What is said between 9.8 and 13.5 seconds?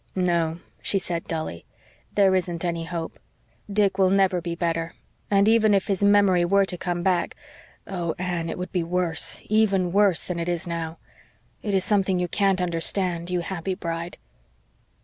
worse, than it is now. This is something you can't understand, you